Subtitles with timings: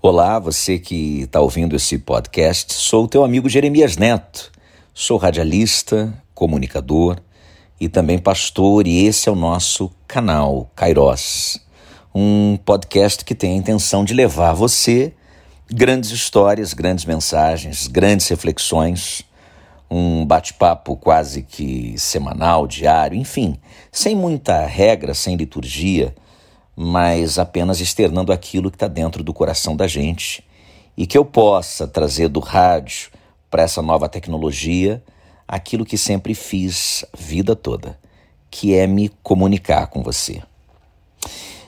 [0.00, 4.52] Olá, você que está ouvindo esse podcast, sou o teu amigo Jeremias Neto.
[4.94, 7.18] Sou radialista, comunicador
[7.80, 11.60] e também pastor, e esse é o nosso canal Kairos,
[12.14, 15.12] um podcast que tem a intenção de levar a você
[15.68, 19.22] grandes histórias, grandes mensagens, grandes reflexões,
[19.90, 23.58] um bate-papo quase que semanal, diário, enfim,
[23.90, 26.14] sem muita regra, sem liturgia
[26.80, 30.44] mas apenas externando aquilo que está dentro do coração da gente
[30.96, 33.10] e que eu possa trazer do rádio
[33.50, 35.02] para essa nova tecnologia
[35.48, 37.98] aquilo que sempre fiz a vida toda,
[38.48, 40.40] que é me comunicar com você.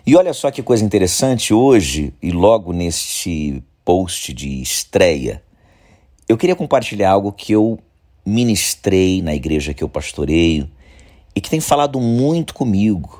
[0.06, 5.42] E olha só que coisa interessante, hoje e logo neste post de estreia,
[6.28, 7.80] eu queria compartilhar algo que eu
[8.24, 10.70] ministrei na igreja que eu pastoreio
[11.34, 13.20] e que tem falado muito comigo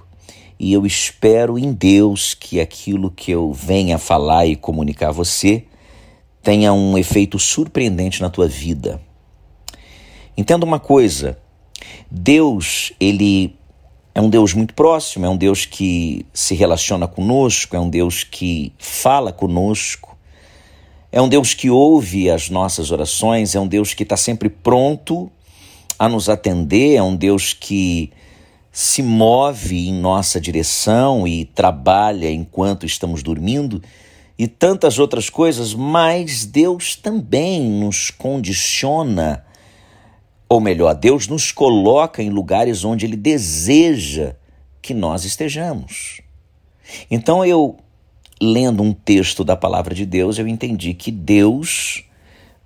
[0.61, 5.65] e eu espero em Deus que aquilo que eu venha falar e comunicar a você
[6.43, 9.01] tenha um efeito surpreendente na tua vida.
[10.37, 11.39] Entenda uma coisa:
[12.11, 13.57] Deus, ele
[14.15, 18.23] é um Deus muito próximo, é um Deus que se relaciona conosco, é um Deus
[18.23, 20.15] que fala conosco,
[21.11, 25.33] é um Deus que ouve as nossas orações, é um Deus que está sempre pronto
[25.99, 28.13] a nos atender, é um Deus que
[28.73, 33.83] se move em nossa direção e trabalha enquanto estamos dormindo
[34.39, 39.45] e tantas outras coisas, mas Deus também nos condiciona,
[40.49, 44.35] ou melhor, Deus nos coloca em lugares onde Ele deseja
[44.81, 46.23] que nós estejamos.
[47.11, 47.77] Então eu,
[48.41, 52.05] lendo um texto da palavra de Deus, eu entendi que Deus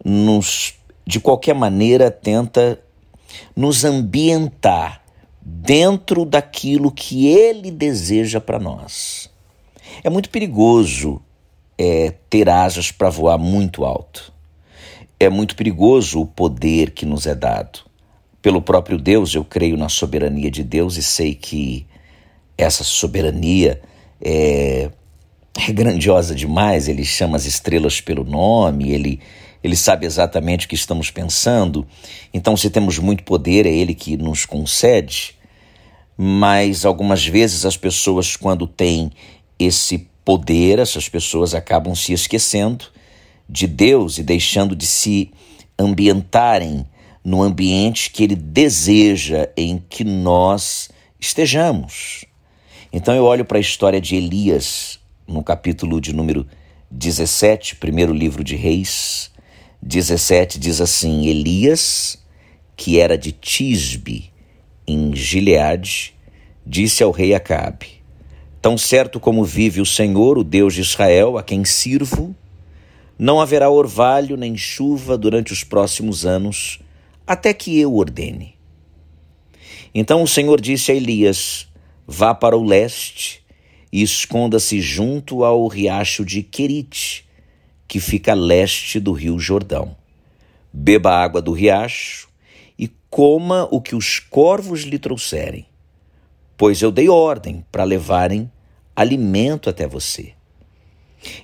[0.04, 0.74] nos,
[1.04, 2.80] de qualquer maneira, tenta
[3.56, 5.03] nos ambientar
[5.44, 9.30] dentro daquilo que Ele deseja para nós.
[10.02, 11.20] É muito perigoso
[11.76, 14.32] é, ter asas para voar muito alto.
[15.20, 17.80] É muito perigoso o poder que nos é dado.
[18.40, 21.86] Pelo próprio Deus, eu creio na soberania de Deus e sei que
[22.56, 23.80] essa soberania
[24.20, 24.90] é,
[25.68, 26.88] é grandiosa demais.
[26.88, 29.20] Ele chama as estrelas pelo nome, ele
[29.64, 31.86] ele sabe exatamente o que estamos pensando.
[32.34, 35.34] Então, se temos muito poder, é Ele que nos concede.
[36.16, 39.10] Mas algumas vezes as pessoas, quando têm
[39.58, 42.86] esse poder, essas pessoas acabam se esquecendo
[43.48, 45.30] de Deus e deixando de se
[45.78, 46.86] ambientarem
[47.22, 50.88] no ambiente que Ele deseja em que nós
[51.18, 52.24] estejamos.
[52.92, 56.46] Então eu olho para a história de Elias no capítulo de número
[56.90, 59.30] 17, primeiro livro de Reis,
[59.82, 62.18] 17 diz assim: Elias,
[62.76, 64.32] que era de Tisbe,
[64.86, 66.14] em Gileade,
[66.66, 68.02] disse ao rei Acabe:
[68.60, 72.34] Tão certo como vive o Senhor, o Deus de Israel, a quem sirvo,
[73.18, 76.80] não haverá orvalho nem chuva durante os próximos anos,
[77.26, 78.54] até que eu ordene.
[79.94, 81.68] Então o Senhor disse a Elias:
[82.06, 83.42] Vá para o leste
[83.92, 87.24] e esconda-se junto ao riacho de Querite
[87.86, 89.96] que fica a leste do rio Jordão.
[90.72, 92.28] Beba a água do riacho
[93.14, 95.66] coma o que os corvos lhe trouxerem,
[96.56, 98.50] pois eu dei ordem para levarem
[98.96, 100.32] alimento até você.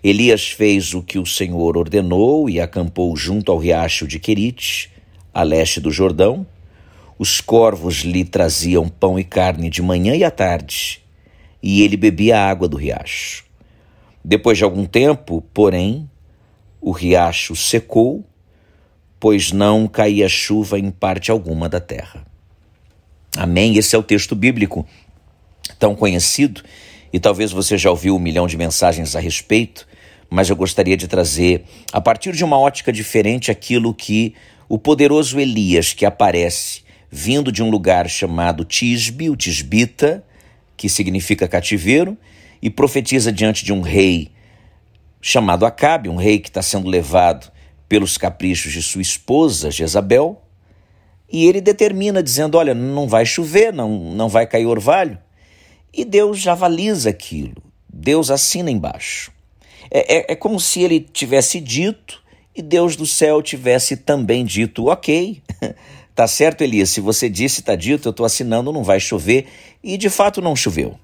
[0.03, 4.91] Elias fez o que o Senhor ordenou e acampou junto ao riacho de Querite,
[5.33, 6.45] a leste do Jordão.
[7.17, 11.01] Os corvos lhe traziam pão e carne de manhã e à tarde,
[11.63, 13.45] e ele bebia a água do riacho.
[14.25, 16.11] Depois de algum tempo, porém,
[16.81, 18.25] o riacho secou,
[19.21, 22.25] pois não caía chuva em parte alguma da terra.
[23.37, 23.77] Amém?
[23.77, 24.87] Esse é o texto bíblico
[25.79, 26.63] tão conhecido
[27.13, 29.87] e talvez você já ouviu um milhão de mensagens a respeito,
[30.31, 34.35] mas eu gostaria de trazer, a partir de uma ótica diferente, aquilo que
[34.69, 40.25] o poderoso Elias, que aparece vindo de um lugar chamado Tisbe, o Tisbita,
[40.77, 42.17] que significa cativeiro,
[42.63, 44.31] e profetiza diante de um rei
[45.21, 47.51] chamado Acabe, um rei que está sendo levado
[47.91, 50.41] pelos caprichos de sua esposa, Jezabel,
[51.29, 55.19] e ele determina, dizendo: Olha, não vai chover, não, não vai cair orvalho.
[55.93, 57.61] E Deus já avaliza aquilo,
[57.93, 59.33] Deus assina embaixo.
[59.91, 62.23] É, é, é como se ele tivesse dito
[62.55, 65.43] e Deus do céu tivesse também dito: Ok,
[66.15, 69.49] tá certo, Elias, se você disse, está dito, eu estou assinando, não vai chover.
[69.83, 70.97] E de fato não choveu.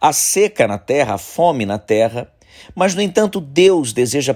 [0.00, 2.32] A seca na terra, a fome na terra,
[2.74, 4.32] mas, no entanto, Deus deseja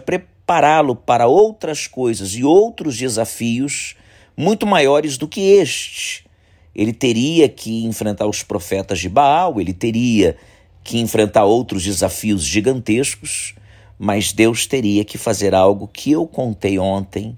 [0.48, 3.94] prepará-lo para outras coisas e outros desafios
[4.34, 6.24] muito maiores do que este.
[6.74, 10.38] Ele teria que enfrentar os profetas de Baal, ele teria
[10.82, 13.54] que enfrentar outros desafios gigantescos,
[13.98, 17.36] mas Deus teria que fazer algo que eu contei ontem,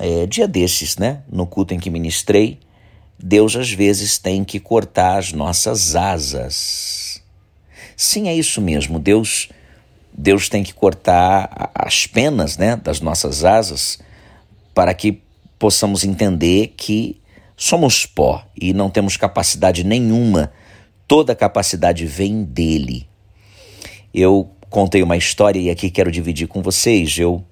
[0.00, 1.22] é, dia desses, né?
[1.30, 2.58] No culto em que ministrei.
[3.16, 7.22] Deus às vezes tem que cortar as nossas asas.
[7.96, 8.98] Sim, é isso mesmo.
[8.98, 9.50] Deus
[10.20, 14.00] Deus tem que cortar as penas, né, das nossas asas
[14.74, 15.22] para que
[15.56, 17.20] possamos entender que
[17.56, 20.52] somos pó e não temos capacidade nenhuma.
[21.06, 23.08] Toda capacidade vem dele.
[24.12, 27.16] Eu contei uma história e aqui quero dividir com vocês.
[27.16, 27.44] Eu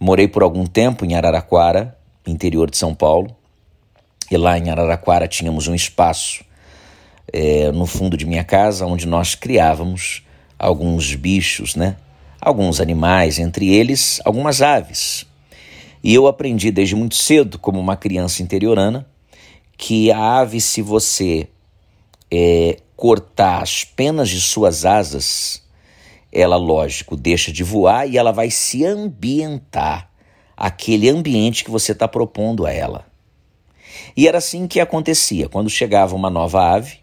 [0.00, 1.94] morei por algum tempo em Araraquara,
[2.26, 3.36] interior de São Paulo,
[4.30, 6.42] e lá em Araraquara tínhamos um espaço
[7.30, 10.22] é, no fundo de minha casa onde nós criávamos
[10.58, 11.96] alguns bichos, né?
[12.40, 15.26] Alguns animais, entre eles algumas aves.
[16.02, 19.06] E eu aprendi desde muito cedo, como uma criança interiorana,
[19.76, 21.48] que a ave, se você
[22.30, 25.62] é, cortar as penas de suas asas,
[26.32, 30.10] ela, lógico, deixa de voar e ela vai se ambientar
[30.56, 33.06] aquele ambiente que você está propondo a ela.
[34.16, 35.48] E era assim que acontecia.
[35.48, 36.98] Quando chegava uma nova ave,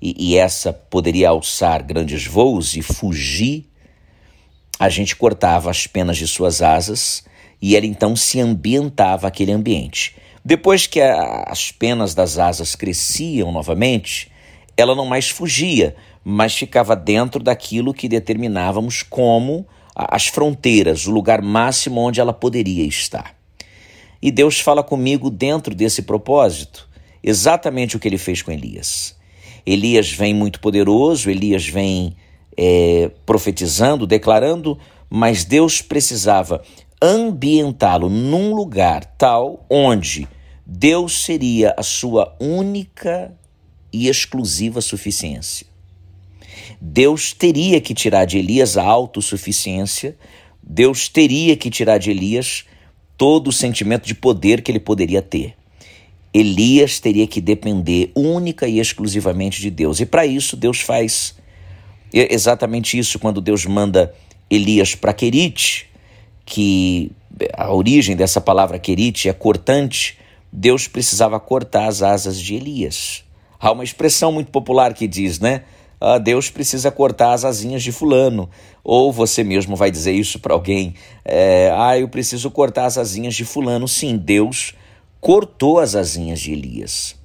[0.00, 3.66] e, e essa poderia alçar grandes voos e fugir,
[4.78, 7.24] a gente cortava as penas de suas asas
[7.60, 10.16] e ela então se ambientava aquele ambiente.
[10.44, 14.30] Depois que a, as penas das asas cresciam novamente,
[14.76, 21.42] ela não mais fugia, mas ficava dentro daquilo que determinávamos como as fronteiras, o lugar
[21.42, 23.34] máximo onde ela poderia estar.
[24.22, 26.88] E Deus fala comigo dentro desse propósito,
[27.22, 29.17] exatamente o que ele fez com Elias.
[29.68, 32.16] Elias vem muito poderoso, Elias vem
[32.56, 34.78] é, profetizando, declarando,
[35.10, 36.62] mas Deus precisava
[37.02, 40.26] ambientá-lo num lugar tal onde
[40.64, 43.36] Deus seria a sua única
[43.92, 45.66] e exclusiva suficiência.
[46.80, 50.16] Deus teria que tirar de Elias a autossuficiência,
[50.62, 52.64] Deus teria que tirar de Elias
[53.18, 55.57] todo o sentimento de poder que ele poderia ter.
[56.38, 59.98] Elias teria que depender única e exclusivamente de Deus.
[59.98, 61.34] E para isso, Deus faz
[62.12, 64.14] exatamente isso quando Deus manda
[64.48, 65.90] Elias para Querite,
[66.46, 67.10] que
[67.54, 70.16] a origem dessa palavra querite é cortante,
[70.52, 73.24] Deus precisava cortar as asas de Elias.
[73.60, 75.62] Há uma expressão muito popular que diz, né?
[76.00, 78.48] Ah, Deus precisa cortar as asinhas de fulano.
[78.84, 80.94] Ou você mesmo vai dizer isso para alguém.
[81.24, 83.88] É, ah, eu preciso cortar as asinhas de fulano.
[83.88, 84.72] Sim, Deus
[85.20, 87.16] cortou as asinhas de Elias.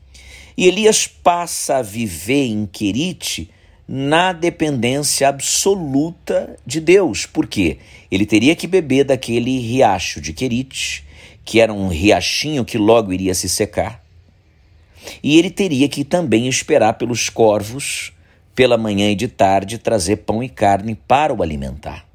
[0.57, 3.49] E Elias passa a viver em Querite
[3.87, 7.25] na dependência absoluta de Deus.
[7.25, 7.77] Por quê?
[8.09, 11.05] Ele teria que beber daquele riacho de Querite,
[11.43, 14.03] que era um riachinho que logo iria se secar.
[15.21, 18.13] E ele teria que também esperar pelos corvos,
[18.55, 22.05] pela manhã e de tarde, trazer pão e carne para o alimentar.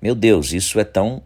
[0.00, 1.22] Meu Deus, isso é tão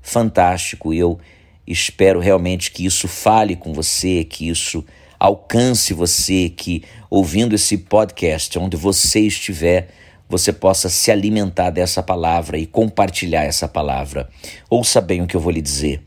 [0.00, 1.18] fantástico e eu
[1.66, 4.84] espero realmente que isso fale com você, que isso
[5.18, 9.88] alcance você, que ouvindo esse podcast, onde você estiver,
[10.28, 14.28] você possa se alimentar dessa palavra e compartilhar essa palavra.
[14.68, 16.02] Ouça bem o que eu vou lhe dizer.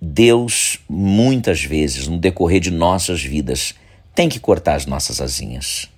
[0.00, 3.74] Deus, muitas vezes, no decorrer de nossas vidas,
[4.14, 5.88] tem que cortar as nossas asinhas.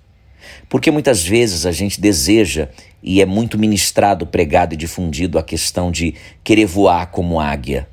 [0.69, 2.69] Porque muitas vezes a gente deseja,
[3.01, 7.87] e é muito ministrado, pregado e difundido a questão de querer voar como águia.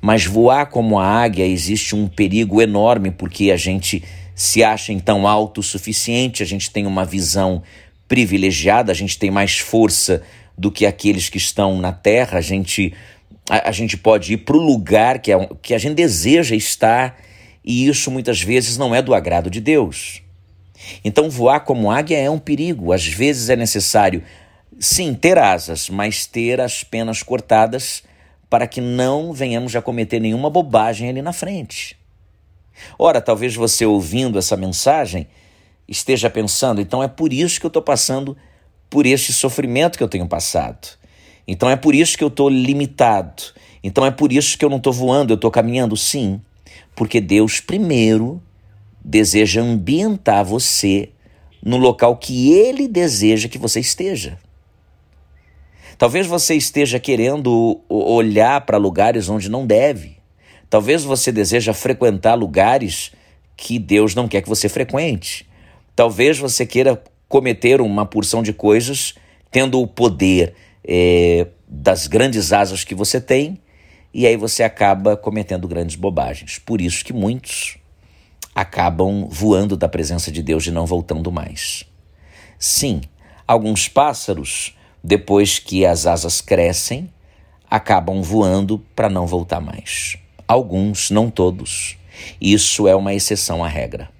[0.00, 4.02] Mas voar como a águia existe um perigo enorme porque a gente
[4.34, 7.62] se acha então autossuficiente, a gente tem uma visão
[8.08, 10.22] privilegiada, a gente tem mais força
[10.56, 12.94] do que aqueles que estão na terra, a gente,
[13.48, 17.16] a, a gente pode ir para o lugar que, é, que a gente deseja estar
[17.64, 20.22] e isso muitas vezes não é do agrado de Deus.
[21.04, 22.92] Então, voar como águia é um perigo.
[22.92, 24.22] Às vezes é necessário,
[24.78, 28.02] sim, ter asas, mas ter as penas cortadas
[28.50, 31.96] para que não venhamos a cometer nenhuma bobagem ali na frente.
[32.98, 35.28] Ora, talvez você ouvindo essa mensagem
[35.86, 38.36] esteja pensando, então é por isso que eu estou passando
[38.88, 40.88] por este sofrimento que eu tenho passado.
[41.46, 43.42] Então é por isso que eu estou limitado.
[43.82, 46.40] Então é por isso que eu não estou voando, eu estou caminhando, sim.
[46.94, 48.42] Porque Deus, primeiro,
[49.04, 51.10] deseja ambientar você
[51.62, 54.38] no local que Ele deseja que você esteja.
[56.00, 60.16] Talvez você esteja querendo olhar para lugares onde não deve.
[60.70, 63.12] Talvez você deseja frequentar lugares
[63.54, 65.46] que Deus não quer que você frequente.
[65.94, 69.12] Talvez você queira cometer uma porção de coisas
[69.50, 73.60] tendo o poder é, das grandes asas que você tem,
[74.14, 76.58] e aí você acaba cometendo grandes bobagens.
[76.58, 77.76] Por isso que muitos
[78.54, 81.84] acabam voando da presença de Deus e não voltando mais.
[82.58, 83.02] Sim,
[83.46, 87.10] alguns pássaros depois que as asas crescem,
[87.70, 90.16] acabam voando para não voltar mais.
[90.46, 91.96] Alguns, não todos.
[92.40, 94.10] Isso é uma exceção à regra.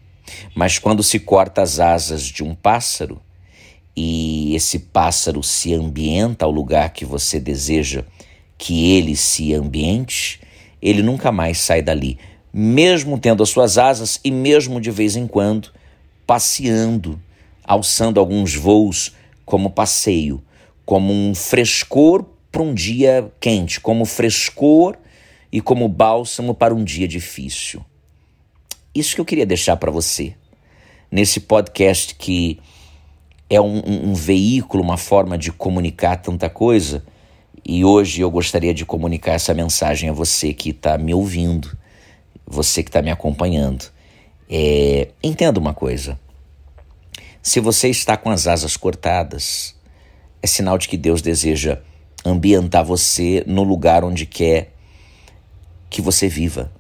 [0.55, 3.21] Mas quando se corta as asas de um pássaro
[3.97, 8.05] e esse pássaro se ambienta ao lugar que você deseja
[8.57, 10.41] que ele se ambiente,
[10.81, 12.19] ele nunca mais sai dali,
[12.53, 15.71] mesmo tendo as suas asas e mesmo de vez em quando
[16.31, 17.21] passeando,
[17.65, 20.41] alçando alguns voos como passeio,
[20.91, 24.97] como um frescor para um dia quente, como frescor
[25.53, 27.81] e como bálsamo para um dia difícil.
[28.93, 30.35] Isso que eu queria deixar para você
[31.09, 32.59] nesse podcast que
[33.49, 37.05] é um, um, um, veículo, uma forma de comunicar tanta coisa.
[37.65, 41.71] E hoje eu gostaria de comunicar essa mensagem a você que está me ouvindo,
[42.45, 43.85] você que está me acompanhando.
[44.51, 46.19] É, entenda uma coisa:
[47.41, 49.79] se você está com as asas cortadas,
[50.43, 51.79] é sinal de que Deus deseja
[52.25, 54.73] ambientar você no lugar onde quer
[55.89, 56.71] que você viva.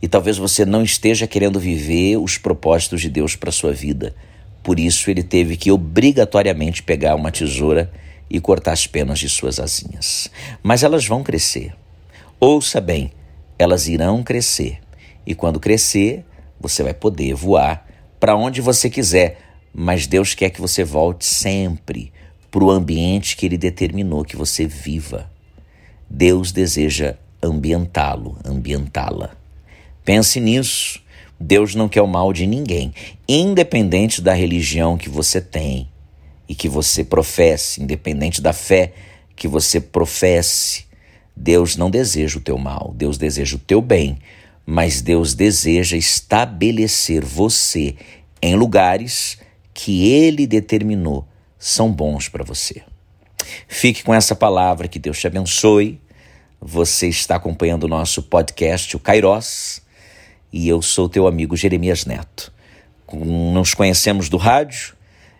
[0.00, 4.14] E talvez você não esteja querendo viver os propósitos de Deus para sua vida.
[4.62, 7.90] Por isso ele teve que obrigatoriamente pegar uma tesoura
[8.30, 10.30] e cortar as penas de suas asinhas.
[10.62, 11.74] Mas elas vão crescer.
[12.38, 13.10] Ouça bem,
[13.58, 14.78] elas irão crescer.
[15.26, 16.24] E quando crescer,
[16.60, 17.86] você vai poder voar
[18.20, 19.38] para onde você quiser.
[19.72, 22.12] Mas Deus quer que você volte sempre
[22.50, 25.30] para o ambiente que Ele determinou que você viva.
[26.08, 29.36] Deus deseja ambientá-lo, ambientá-la.
[30.04, 31.00] Pense nisso.
[31.40, 32.92] Deus não quer o mal de ninguém,
[33.28, 35.88] independente da religião que você tem
[36.48, 38.92] e que você professe, independente da fé
[39.36, 40.86] que você professe.
[41.36, 44.18] Deus não deseja o teu mal, Deus deseja o teu bem,
[44.66, 47.94] mas Deus deseja estabelecer você
[48.42, 49.38] em lugares
[49.72, 51.24] que Ele determinou
[51.58, 52.82] são bons para você.
[53.66, 56.00] Fique com essa palavra, que Deus te abençoe.
[56.60, 59.82] Você está acompanhando o nosso podcast, o Kairós
[60.52, 62.52] e eu sou teu amigo Jeremias Neto.
[63.12, 64.94] Nos conhecemos do rádio,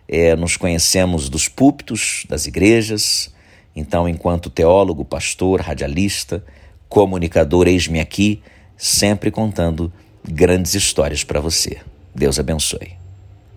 [0.07, 3.33] é, nos conhecemos dos púlpitos, das igrejas.
[3.75, 6.43] Então, enquanto teólogo, pastor, radialista,
[6.87, 8.41] comunicador, eis-me aqui,
[8.75, 9.91] sempre contando
[10.27, 11.77] grandes histórias para você.
[12.13, 12.98] Deus abençoe.